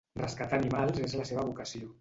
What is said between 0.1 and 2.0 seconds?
Rescatar animals és la seva vocació.